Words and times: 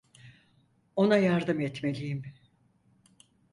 Ona 0.95 1.17
yardım 1.17 1.59
etmeliyim. 1.59 2.23